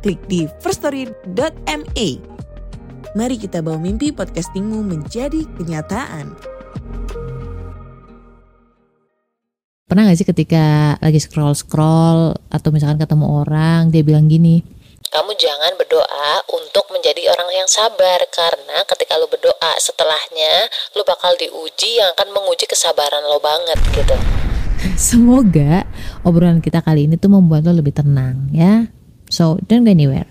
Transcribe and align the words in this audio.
klik 0.00 0.20
di 0.26 0.48
firststory.me. 0.64 2.08
Mari 3.14 3.36
kita 3.36 3.60
bawa 3.60 3.76
mimpi 3.76 4.10
podcastingmu 4.10 4.80
menjadi 4.82 5.44
kenyataan. 5.60 6.34
Pernah 9.90 10.06
gak 10.06 10.18
sih 10.22 10.28
ketika 10.28 10.94
lagi 11.02 11.18
scroll-scroll 11.18 12.38
atau 12.46 12.68
misalkan 12.70 13.02
ketemu 13.02 13.26
orang 13.42 13.90
dia 13.90 14.06
bilang 14.06 14.30
gini, 14.30 14.62
kamu 15.10 15.34
jangan 15.34 15.74
berdoa 15.74 16.46
untuk 16.54 16.86
menjadi 16.94 17.34
orang 17.34 17.50
yang 17.50 17.66
sabar 17.66 18.22
karena 18.30 18.86
ketika 18.86 19.18
lu 19.18 19.26
berdoa 19.26 19.74
setelahnya 19.82 20.70
lu 20.94 21.02
bakal 21.02 21.34
diuji 21.34 21.98
yang 21.98 22.14
akan 22.14 22.30
menguji 22.30 22.70
kesabaran 22.70 23.26
lo 23.26 23.42
banget 23.42 23.74
gitu. 23.90 24.14
Semoga 24.94 25.82
obrolan 26.22 26.62
kita 26.62 26.78
kali 26.86 27.10
ini 27.10 27.18
tuh 27.18 27.34
membuat 27.34 27.66
lo 27.66 27.74
lebih 27.74 27.90
tenang 27.90 28.54
ya. 28.54 28.86
So, 29.30 29.62
don't 29.70 29.86
go 29.86 29.94
anywhere. 29.94 30.26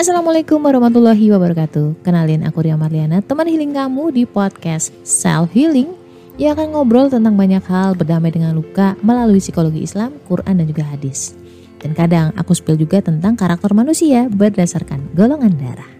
Assalamualaikum 0.00 0.56
warahmatullahi 0.64 1.28
wabarakatuh. 1.28 2.00
Kenalin 2.00 2.48
aku 2.48 2.64
Ria 2.64 2.80
Marliana, 2.80 3.20
teman 3.20 3.44
healing 3.44 3.76
kamu 3.76 4.08
di 4.16 4.24
podcast 4.24 4.88
Self 5.04 5.52
Healing 5.52 5.92
yang 6.40 6.56
akan 6.56 6.72
ngobrol 6.72 7.12
tentang 7.12 7.36
banyak 7.36 7.60
hal 7.68 7.92
berdamai 7.92 8.32
dengan 8.32 8.56
luka 8.56 8.96
melalui 9.04 9.36
psikologi 9.36 9.84
Islam, 9.84 10.16
Quran 10.24 10.64
dan 10.64 10.64
juga 10.64 10.88
hadis. 10.88 11.36
Dan 11.76 11.92
kadang 11.92 12.32
aku 12.40 12.56
spill 12.56 12.80
juga 12.80 13.04
tentang 13.04 13.36
karakter 13.36 13.76
manusia 13.76 14.32
berdasarkan 14.32 15.12
golongan 15.12 15.52
darah. 15.60 15.92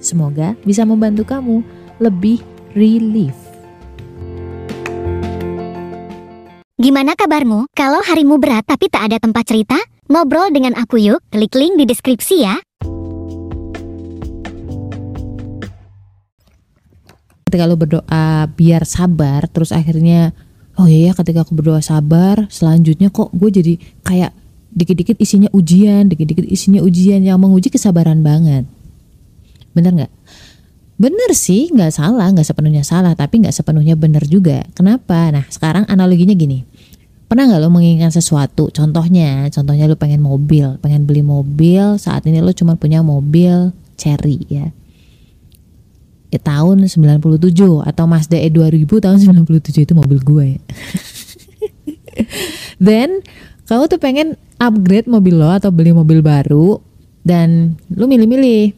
Semoga 0.00 0.56
bisa 0.64 0.88
membantu 0.88 1.28
kamu 1.28 1.60
lebih 2.00 2.40
relief. 2.72 3.43
Gimana 6.84 7.16
kabarmu? 7.16 7.72
Kalau 7.72 8.04
harimu 8.04 8.36
berat 8.36 8.68
tapi 8.68 8.92
tak 8.92 9.08
ada 9.08 9.16
tempat 9.16 9.48
cerita, 9.48 9.80
ngobrol 10.04 10.52
dengan 10.52 10.76
aku 10.76 11.00
yuk. 11.00 11.24
Klik 11.32 11.56
link 11.56 11.80
di 11.80 11.88
deskripsi 11.88 12.44
ya. 12.44 12.60
ketika 17.48 17.70
lu 17.70 17.78
berdoa 17.78 18.50
biar 18.50 18.82
sabar 18.82 19.46
terus 19.46 19.70
akhirnya 19.70 20.34
oh 20.74 20.90
iya 20.90 21.14
ketika 21.14 21.46
aku 21.46 21.54
berdoa 21.54 21.78
sabar 21.78 22.50
selanjutnya 22.50 23.14
kok 23.14 23.30
gue 23.30 23.46
jadi 23.46 23.72
kayak 24.02 24.34
dikit-dikit 24.74 25.22
isinya 25.22 25.46
ujian 25.54 26.10
dikit-dikit 26.10 26.42
isinya 26.50 26.82
ujian 26.82 27.22
yang 27.22 27.38
menguji 27.38 27.70
kesabaran 27.70 28.26
banget 28.26 28.66
bener 29.70 29.94
nggak 29.94 30.12
bener 30.94 31.30
sih 31.34 31.74
nggak 31.74 31.90
salah 31.90 32.30
nggak 32.30 32.46
sepenuhnya 32.46 32.86
salah 32.86 33.18
tapi 33.18 33.42
nggak 33.42 33.54
sepenuhnya 33.54 33.98
bener 33.98 34.22
juga 34.30 34.62
kenapa 34.78 35.34
nah 35.34 35.42
sekarang 35.50 35.82
analoginya 35.90 36.38
gini 36.38 36.62
pernah 37.26 37.48
nggak 37.48 37.60
lo 37.60 37.68
menginginkan 37.72 38.12
sesuatu 38.12 38.68
contohnya 38.70 39.48
contohnya 39.48 39.88
lo 39.88 39.96
pengen 39.96 40.20
mobil 40.20 40.76
pengen 40.78 41.08
beli 41.08 41.24
mobil 41.24 41.96
saat 41.96 42.28
ini 42.28 42.44
lo 42.44 42.52
cuma 42.52 42.76
punya 42.76 43.00
mobil 43.00 43.72
cherry 43.96 44.44
ya 44.46 44.70
ya, 46.34 46.40
tahun 46.42 46.90
97 46.90 47.22
atau 47.86 48.04
Mazda 48.10 48.42
E 48.42 48.50
2000 48.50 48.90
tahun 48.90 49.22
97 49.22 49.86
itu 49.86 49.94
mobil 49.94 50.18
gue 50.18 50.44
ya. 50.58 50.60
Then 52.86 53.22
kamu 53.70 53.86
tuh 53.86 54.02
pengen 54.02 54.34
upgrade 54.58 55.06
mobil 55.06 55.38
lo 55.38 55.54
atau 55.54 55.70
beli 55.70 55.94
mobil 55.94 56.20
baru 56.20 56.82
dan 57.22 57.78
lu 57.94 58.10
milih-milih. 58.10 58.74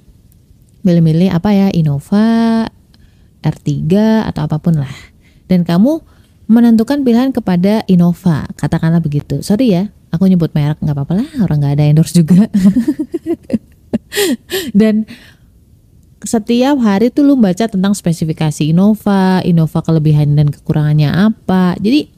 Milih-milih 0.87 1.34
apa 1.34 1.51
ya? 1.51 1.67
Innova, 1.75 2.63
R3 3.43 3.75
atau 4.31 4.47
apa 4.47 4.63
pun 4.63 4.78
lah. 4.78 4.95
Dan 5.51 5.67
kamu 5.67 5.99
menentukan 6.47 7.03
pilihan 7.03 7.34
kepada 7.34 7.83
Innova, 7.91 8.47
katakanlah 8.55 9.03
begitu. 9.03 9.43
Sorry 9.43 9.75
ya, 9.75 9.91
aku 10.15 10.31
nyebut 10.31 10.55
merek 10.55 10.79
nggak 10.79 10.95
apa-apa 10.95 11.15
lah, 11.23 11.29
orang 11.43 11.59
nggak 11.62 11.75
ada 11.79 11.84
endorse 11.91 12.15
juga. 12.15 12.47
dan 14.81 15.05
setiap 16.23 16.79
hari 16.83 17.11
tuh 17.11 17.27
lu 17.27 17.34
baca 17.39 17.67
tentang 17.67 17.93
spesifikasi 17.93 18.71
Innova, 18.71 19.43
Innova 19.43 19.83
kelebihan 19.83 20.39
dan 20.39 20.51
kekurangannya 20.51 21.11
apa. 21.11 21.75
Jadi 21.83 22.11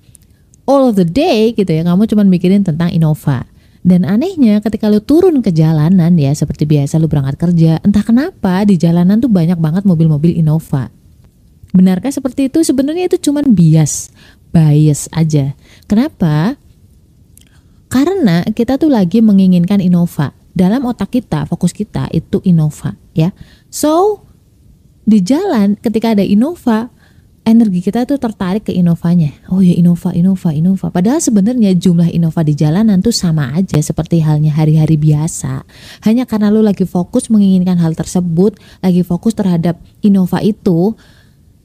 all 0.68 0.92
of 0.92 1.00
the 1.00 1.08
day 1.08 1.56
gitu 1.56 1.72
ya 1.72 1.82
kamu 1.84 2.04
cuma 2.08 2.22
mikirin 2.28 2.62
tentang 2.62 2.92
Innova. 2.92 3.48
Dan 3.80 4.04
anehnya 4.04 4.60
ketika 4.60 4.90
lu 4.90 5.00
turun 5.00 5.40
ke 5.40 5.54
jalanan 5.54 6.12
ya 6.18 6.34
seperti 6.34 6.68
biasa 6.68 7.00
lu 7.00 7.08
berangkat 7.08 7.40
kerja, 7.40 7.80
entah 7.80 8.04
kenapa 8.04 8.66
di 8.68 8.76
jalanan 8.76 9.16
tuh 9.22 9.32
banyak 9.32 9.56
banget 9.56 9.88
mobil-mobil 9.88 10.36
Innova. 10.36 10.92
Benarkah 11.72 12.12
seperti 12.12 12.48
itu? 12.48 12.64
Sebenarnya 12.64 13.12
itu 13.12 13.20
cuma 13.20 13.44
bias, 13.44 14.08
bias 14.52 15.06
aja. 15.12 15.52
Kenapa? 15.84 16.56
Karena 17.88 18.44
kita 18.52 18.76
tuh 18.76 18.92
lagi 18.92 19.24
menginginkan 19.24 19.80
Innova. 19.80 20.36
Dalam 20.52 20.84
otak 20.90 21.14
kita, 21.14 21.46
fokus 21.46 21.70
kita 21.70 22.10
itu 22.10 22.42
Innova 22.42 22.98
ya. 23.14 23.30
So 23.70 24.24
di 25.08 25.22
jalan 25.24 25.78
ketika 25.80 26.12
ada 26.12 26.24
Innova, 26.26 26.90
energi 27.48 27.80
kita 27.80 28.04
tuh 28.04 28.20
tertarik 28.20 28.68
ke 28.68 28.72
Innovanya. 28.76 29.32
Oh 29.48 29.64
ya 29.64 29.72
Innova, 29.72 30.12
Innova, 30.12 30.52
Innova. 30.52 30.92
Padahal 30.92 31.24
sebenarnya 31.24 31.72
jumlah 31.72 32.12
Innova 32.12 32.44
di 32.44 32.52
jalanan 32.52 33.00
tuh 33.00 33.14
sama 33.14 33.56
aja 33.56 33.80
seperti 33.80 34.20
halnya 34.20 34.52
hari-hari 34.52 35.00
biasa. 35.00 35.64
Hanya 36.04 36.28
karena 36.28 36.52
lu 36.52 36.60
lagi 36.60 36.84
fokus 36.84 37.32
menginginkan 37.32 37.80
hal 37.80 37.96
tersebut, 37.96 38.60
lagi 38.84 39.00
fokus 39.00 39.32
terhadap 39.32 39.80
Innova 40.04 40.44
itu, 40.44 40.92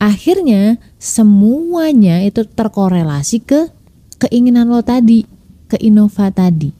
akhirnya 0.04 0.76
semuanya 1.00 2.20
itu 2.28 2.44
terkorelasi 2.44 3.40
ke 3.40 3.72
keinginan 4.20 4.68
lo 4.68 4.84
tadi, 4.84 5.24
ke 5.72 5.80
Innova 5.80 6.28
tadi. 6.28 6.76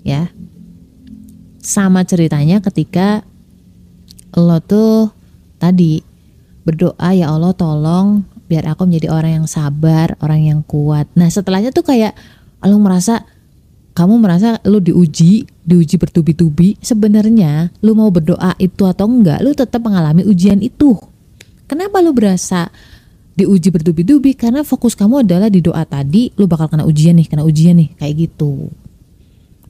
Ya. 0.00 0.32
Sama 1.60 2.08
ceritanya 2.08 2.64
ketika 2.64 3.20
lo 4.32 4.56
tuh 4.64 5.12
tadi 5.60 6.00
berdoa 6.64 7.12
ya 7.12 7.28
Allah 7.28 7.52
tolong 7.52 8.24
biar 8.46 8.72
aku 8.72 8.88
menjadi 8.88 9.12
orang 9.12 9.44
yang 9.44 9.46
sabar, 9.50 10.16
orang 10.24 10.48
yang 10.48 10.60
kuat. 10.64 11.10
Nah 11.12 11.28
setelahnya 11.28 11.76
tuh 11.76 11.84
kayak 11.84 12.16
lo 12.64 12.80
merasa 12.80 13.26
kamu 13.96 14.20
merasa 14.20 14.60
lu 14.64 14.80
diuji, 14.80 15.44
diuji 15.64 15.96
bertubi-tubi. 16.00 16.80
Sebenarnya 16.80 17.72
lu 17.84 17.92
mau 17.96 18.08
berdoa 18.08 18.56
itu 18.60 18.84
atau 18.84 19.08
enggak, 19.08 19.44
lu 19.44 19.52
tetap 19.52 19.80
mengalami 19.84 20.24
ujian 20.24 20.60
itu. 20.60 20.96
Kenapa 21.66 21.98
lu 22.02 22.14
berasa 22.14 22.70
diuji 23.34 23.74
bertubi-tubi? 23.74 24.38
Karena 24.38 24.62
fokus 24.62 24.94
kamu 24.94 25.26
adalah 25.26 25.50
di 25.50 25.60
doa 25.60 25.82
tadi, 25.82 26.30
lu 26.38 26.46
bakal 26.46 26.70
kena 26.70 26.86
ujian 26.86 27.18
nih, 27.18 27.26
kena 27.26 27.42
ujian 27.42 27.76
nih, 27.76 27.94
kayak 27.98 28.14
gitu 28.26 28.70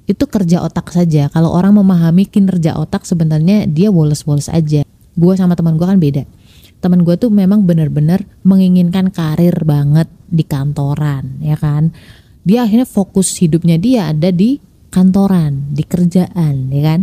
itu 0.07 0.25
kerja 0.25 0.62
otak 0.62 0.95
saja. 0.95 1.27
Kalau 1.29 1.51
orang 1.51 1.77
memahami 1.77 2.31
kinerja 2.31 2.79
otak 2.79 3.03
sebenarnya 3.05 3.67
dia 3.67 3.91
woles-woles 3.91 4.47
aja. 4.47 4.87
Gue 5.19 5.34
sama 5.34 5.59
teman 5.59 5.75
gue 5.75 5.87
kan 5.87 5.99
beda. 5.99 6.23
Teman 6.79 7.03
gue 7.03 7.19
tuh 7.19 7.29
memang 7.29 7.67
benar-benar 7.67 8.23
menginginkan 8.47 9.11
karir 9.11 9.67
banget 9.67 10.07
di 10.31 10.47
kantoran, 10.47 11.43
ya 11.43 11.59
kan. 11.59 11.91
Dia 12.47 12.63
akhirnya 12.63 12.87
fokus 12.87 13.34
hidupnya 13.43 13.75
dia 13.83 14.15
ada 14.15 14.31
di 14.31 14.63
kantoran, 14.95 15.75
di 15.75 15.83
kerjaan, 15.83 16.71
ya 16.71 16.83
kan. 16.95 17.01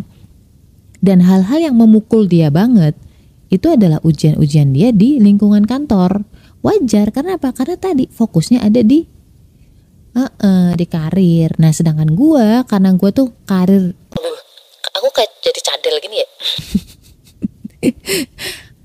Dan 1.04 1.19
hal-hal 1.19 1.60
yang 1.60 1.75
memukul 1.75 2.31
dia 2.31 2.48
banget 2.48 2.95
itu 3.54 3.70
adalah 3.70 4.02
ujian-ujian 4.02 4.74
dia 4.74 4.90
di 4.90 5.22
lingkungan 5.22 5.70
kantor. 5.70 6.26
Wajar 6.66 7.14
karena 7.14 7.38
apa? 7.38 7.54
Karena 7.54 7.78
tadi 7.78 8.10
fokusnya 8.10 8.66
ada 8.66 8.82
di 8.82 9.06
uh, 10.18 10.26
uh, 10.26 10.72
di 10.74 10.86
karir. 10.90 11.54
Nah 11.62 11.70
sedangkan 11.70 12.18
gue 12.18 12.66
karena 12.66 12.90
gue 12.98 13.10
tuh 13.14 13.30
karir. 13.46 13.94
Aku 14.98 15.08
kayak 15.14 15.32
jadi 15.46 15.60
cadel 15.62 15.96
gini 16.02 16.18
ya. 16.18 16.30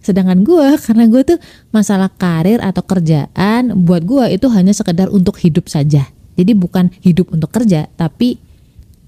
sedangkan 0.06 0.40
gue 0.40 0.68
karena 0.80 1.04
gue 1.04 1.22
tuh 1.36 1.38
masalah 1.68 2.08
karir 2.08 2.64
atau 2.64 2.80
kerjaan 2.80 3.76
buat 3.84 4.04
gue 4.08 4.36
itu 4.36 4.48
hanya 4.52 4.76
sekedar 4.76 5.08
untuk 5.08 5.40
hidup 5.40 5.72
saja. 5.72 6.12
Jadi 6.38 6.52
bukan 6.54 6.92
hidup 7.02 7.34
untuk 7.34 7.50
kerja, 7.50 7.90
tapi 7.98 8.38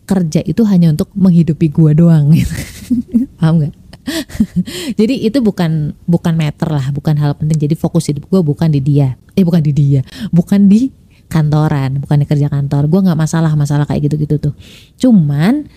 kerja 0.03 0.43
itu 0.43 0.67
hanya 0.67 0.91
untuk 0.91 1.15
menghidupi 1.15 1.71
gue 1.71 1.95
doang. 1.95 2.35
Gitu. 2.35 2.55
Paham 3.39 3.63
gak? 3.63 3.80
jadi 4.99 5.15
itu 5.29 5.39
bukan 5.45 5.93
bukan 6.09 6.35
meter 6.35 6.69
lah, 6.71 6.89
bukan 6.91 7.15
hal 7.21 7.37
penting. 7.37 7.69
Jadi 7.69 7.75
fokus 7.77 8.09
hidup 8.09 8.27
gue 8.27 8.41
bukan 8.41 8.73
di 8.73 8.81
dia, 8.81 9.15
eh 9.37 9.45
bukan 9.45 9.61
di 9.61 9.73
dia, 9.73 10.01
bukan 10.33 10.67
di 10.67 10.91
kantoran 11.31 12.03
bukannya 12.03 12.27
kerja 12.27 12.51
kantor. 12.51 12.91
Gue 12.91 13.01
nggak 13.07 13.17
masalah 13.17 13.55
masalah 13.55 13.87
kayak 13.87 14.11
gitu-gitu 14.11 14.51
tuh. 14.51 14.55
Cuman 14.99 15.71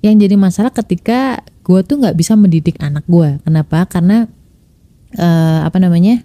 yang 0.00 0.16
jadi 0.16 0.38
masalah 0.38 0.72
ketika 0.72 1.44
gue 1.66 1.80
tuh 1.84 2.00
nggak 2.00 2.16
bisa 2.16 2.38
mendidik 2.38 2.78
anak 2.80 3.04
gue 3.10 3.42
kenapa? 3.42 3.84
Karena 3.90 4.30
uh, 5.18 5.60
apa 5.66 5.76
namanya? 5.82 6.22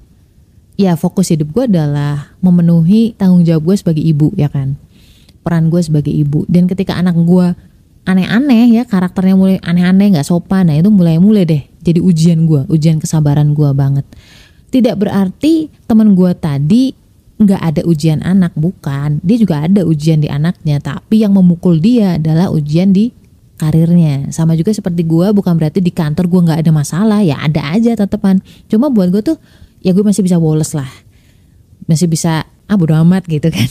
Ya 0.75 0.93
fokus 0.99 1.31
hidup 1.31 1.55
gue 1.55 1.71
adalah 1.71 2.35
memenuhi 2.43 3.15
tanggung 3.15 3.47
jawab 3.47 3.73
gue 3.73 3.75
sebagai 3.81 4.03
ibu 4.05 4.31
ya 4.37 4.47
kan? 4.47 4.77
Peran 5.41 5.73
gue 5.73 5.81
sebagai 5.81 6.13
ibu. 6.13 6.45
Dan 6.45 6.69
ketika 6.69 6.95
anak 6.95 7.17
gue 7.17 7.57
aneh-aneh 8.05 8.81
ya 8.81 8.83
karakternya 8.85 9.35
mulai 9.35 9.57
aneh-aneh 9.61 10.15
nggak 10.17 10.27
sopan. 10.27 10.69
Nah 10.69 10.77
itu 10.77 10.93
mulai-mulai 10.93 11.43
deh 11.43 11.63
jadi 11.81 11.99
ujian 11.99 12.45
gue 12.45 12.65
ujian 12.69 13.01
kesabaran 13.01 13.57
gue 13.57 13.69
banget. 13.73 14.05
Tidak 14.69 14.95
berarti 14.95 15.69
teman 15.89 16.13
gue 16.13 16.31
tadi 16.37 16.93
nggak 17.35 17.61
ada 17.61 17.81
ujian 17.83 18.21
anak 18.21 18.53
bukan. 18.55 19.19
Dia 19.25 19.37
juga 19.41 19.65
ada 19.65 19.81
ujian 19.83 20.21
di 20.21 20.29
anaknya 20.29 20.79
tapi 20.79 21.25
yang 21.25 21.33
memukul 21.33 21.81
dia 21.81 22.21
adalah 22.21 22.53
ujian 22.53 22.93
di 22.93 23.09
karirnya. 23.57 24.29
Sama 24.29 24.53
juga 24.53 24.71
seperti 24.71 25.01
gue 25.03 25.27
bukan 25.33 25.57
berarti 25.57 25.81
di 25.81 25.89
kantor 25.89 26.29
gue 26.29 26.41
nggak 26.45 26.59
ada 26.61 26.71
masalah 26.71 27.19
ya 27.25 27.41
ada 27.41 27.73
aja 27.73 27.97
tetepan. 27.97 28.39
Cuma 28.69 28.93
buat 28.93 29.09
gue 29.09 29.21
tuh 29.25 29.37
ya 29.81 29.91
gue 29.91 30.05
masih 30.05 30.21
bisa 30.21 30.37
woles 30.37 30.77
lah. 30.77 30.89
Masih 31.89 32.05
bisa 32.05 32.45
ah 32.65 32.75
bodo 32.77 32.97
amat 32.97 33.29
gitu 33.29 33.49
kan 33.53 33.69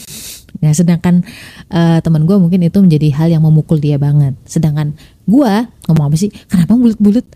Nah, 0.65 0.73
sedangkan 0.73 1.21
uh, 1.69 2.01
teman 2.01 2.25
gue 2.25 2.37
mungkin 2.41 2.65
itu 2.65 2.81
menjadi 2.81 3.13
hal 3.21 3.29
yang 3.29 3.45
memukul 3.45 3.77
dia 3.77 4.01
banget. 4.01 4.33
Sedangkan 4.49 4.97
gue 5.29 5.53
ngomong 5.93 6.09
apa 6.09 6.17
sih? 6.17 6.33
Kenapa 6.49 6.73
bulut-bulut? 6.73 7.29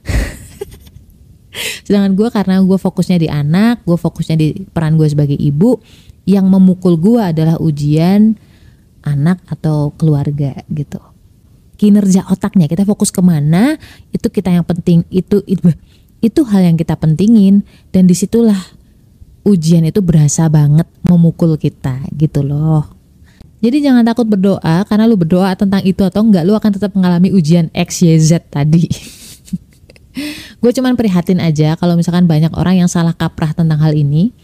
sedangkan 1.87 2.17
gue 2.17 2.29
karena 2.33 2.65
gue 2.65 2.79
fokusnya 2.81 3.21
di 3.21 3.29
anak, 3.29 3.85
gue 3.85 4.01
fokusnya 4.01 4.37
di 4.41 4.65
peran 4.73 4.97
gue 4.97 5.05
sebagai 5.05 5.37
ibu, 5.37 5.77
yang 6.25 6.49
memukul 6.49 6.97
gue 6.97 7.21
adalah 7.21 7.61
ujian 7.61 8.37
anak 9.05 9.41
atau 9.49 9.93
keluarga 9.97 10.61
gitu. 10.69 11.01
Kinerja 11.79 12.27
otaknya 12.29 12.67
kita 12.67 12.83
fokus 12.83 13.09
ke 13.09 13.23
mana 13.23 13.79
itu 14.11 14.27
kita 14.29 14.51
yang 14.51 14.67
penting 14.67 15.07
itu 15.09 15.41
itu 15.47 15.71
itu 16.19 16.41
hal 16.51 16.67
yang 16.67 16.77
kita 16.77 16.99
pentingin 16.99 17.63
dan 17.95 18.11
di 18.11 18.13
situlah 18.19 18.59
ujian 19.47 19.87
itu 19.87 20.03
berasa 20.03 20.51
banget 20.51 20.85
memukul 21.07 21.57
kita 21.57 22.03
gitu 22.13 22.45
loh. 22.45 22.98
Jadi 23.59 23.83
jangan 23.83 24.07
takut 24.07 24.23
berdoa 24.23 24.87
karena 24.87 25.05
lu 25.11 25.19
berdoa 25.19 25.51
tentang 25.59 25.83
itu 25.83 25.99
atau 26.07 26.23
enggak 26.23 26.47
lu 26.47 26.55
akan 26.55 26.71
tetap 26.79 26.95
mengalami 26.95 27.35
ujian 27.35 27.67
X, 27.75 28.07
Y, 28.07 28.15
Z 28.23 28.47
tadi. 28.55 28.87
gue 30.63 30.71
cuman 30.75 30.99
prihatin 30.99 31.39
aja 31.39 31.79
kalau 31.79 31.95
misalkan 31.95 32.27
banyak 32.27 32.51
orang 32.59 32.83
yang 32.83 32.91
salah 32.91 33.15
kaprah 33.15 33.55
tentang 33.55 33.79
hal 33.79 33.95
ini 33.95 34.35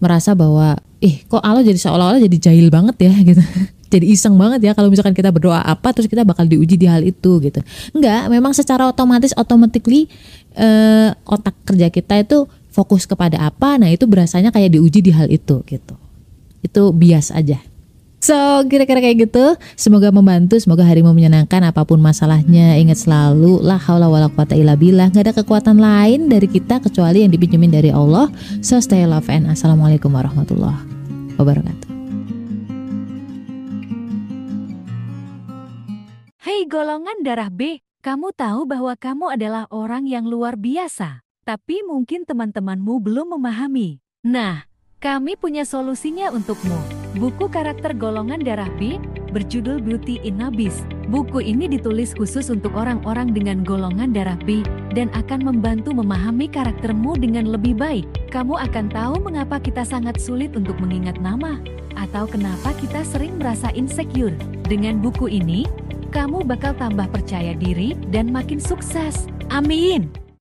merasa 0.00 0.36
bahwa 0.36 0.76
ih 1.00 1.24
kok 1.24 1.40
Allah 1.40 1.64
jadi 1.64 1.80
seolah-olah 1.80 2.20
jadi 2.20 2.36
jahil 2.50 2.72
banget 2.72 2.96
ya 3.04 3.12
gitu. 3.36 3.42
Jadi 3.88 4.04
iseng 4.12 4.36
banget 4.36 4.60
ya 4.68 4.72
kalau 4.76 4.92
misalkan 4.92 5.16
kita 5.16 5.32
berdoa 5.32 5.64
apa 5.64 5.96
terus 5.96 6.08
kita 6.08 6.20
bakal 6.24 6.44
diuji 6.44 6.76
di 6.80 6.88
hal 6.88 7.04
itu 7.04 7.40
gitu. 7.44 7.60
Enggak 7.92 8.32
memang 8.32 8.56
secara 8.56 8.88
otomatis 8.88 9.32
automatically 9.36 10.08
eh, 10.56 11.12
otak 11.28 11.56
kerja 11.68 11.92
kita 11.92 12.20
itu 12.20 12.48
fokus 12.68 13.08
kepada 13.08 13.40
apa 13.44 13.80
nah 13.80 13.88
itu 13.88 14.04
berasanya 14.04 14.52
kayak 14.52 14.76
diuji 14.76 15.04
di 15.04 15.12
hal 15.12 15.28
itu 15.28 15.60
gitu. 15.68 15.94
Itu 16.64 16.96
bias 16.96 17.28
aja 17.32 17.60
So 18.18 18.34
kira-kira 18.66 18.98
kayak 18.98 19.30
gitu. 19.30 19.54
Semoga 19.78 20.10
membantu 20.10 20.58
Semoga 20.58 20.82
harimu 20.82 21.14
menyenangkan 21.14 21.62
Apa 21.70 21.86
pun 21.86 22.02
masalahnya. 22.02 22.74
Ingat 22.74 23.06
selalu 23.06 23.62
La 23.62 23.78
haula 23.78 24.10
wa 24.10 24.18
la 24.18 24.28
quwata 24.28 24.58
illa 24.58 24.74
billah. 24.74 25.10
Gak 25.14 25.30
ada 25.30 25.34
kekuatan 25.38 25.78
lain 25.78 26.26
dari 26.26 26.50
kita 26.50 26.82
Kecuali 26.82 27.22
yang 27.22 27.30
dipinjemin 27.30 27.70
dari 27.70 27.90
Allah. 27.94 28.26
So 28.58 28.82
stay 28.82 29.06
love 29.06 29.30
and 29.30 29.46
Assalamualaikum 29.46 30.10
warahmatullahi 30.10 30.82
wabarakatuh. 31.38 31.88
Hei 36.42 36.66
golongan 36.66 37.22
darah 37.22 37.50
B 37.54 37.82
Kamu 37.98 38.30
tahu 38.34 38.66
bahwa 38.66 38.94
kamu 38.94 39.38
adalah 39.38 39.66
orang 39.74 40.06
yang 40.06 40.26
luar 40.26 40.54
biasa. 40.54 41.26
Tapi 41.42 41.82
mungkin 41.82 42.22
teman-temanmu 42.28 43.02
belum 43.02 43.34
memahami. 43.34 43.98
Nah, 44.22 44.68
kami 45.02 45.34
punya 45.34 45.64
solusinya 45.66 46.30
untukmu 46.30 46.97
Buku 47.18 47.50
karakter 47.50 47.98
golongan 47.98 48.46
darah 48.46 48.70
B 48.78 48.94
berjudul 49.34 49.82
Beauty 49.82 50.22
in 50.22 50.38
Abyss. 50.38 50.86
Buku 51.10 51.42
ini 51.42 51.66
ditulis 51.66 52.14
khusus 52.14 52.46
untuk 52.46 52.78
orang-orang 52.78 53.34
dengan 53.34 53.66
golongan 53.66 54.14
darah 54.14 54.38
B 54.46 54.62
dan 54.94 55.10
akan 55.10 55.42
membantu 55.42 55.90
memahami 55.90 56.46
karaktermu 56.46 57.18
dengan 57.18 57.50
lebih 57.50 57.74
baik. 57.74 58.06
Kamu 58.30 58.54
akan 58.70 58.86
tahu 58.94 59.18
mengapa 59.18 59.58
kita 59.58 59.82
sangat 59.82 60.22
sulit 60.22 60.54
untuk 60.54 60.78
mengingat 60.78 61.18
nama 61.18 61.58
atau 61.98 62.30
kenapa 62.30 62.70
kita 62.78 63.02
sering 63.02 63.34
merasa 63.34 63.74
insecure. 63.74 64.38
Dengan 64.70 65.02
buku 65.02 65.26
ini, 65.26 65.66
kamu 66.14 66.46
bakal 66.46 66.70
tambah 66.78 67.10
percaya 67.10 67.50
diri 67.58 67.98
dan 68.14 68.30
makin 68.30 68.62
sukses. 68.62 69.26
Amin. 69.50 70.27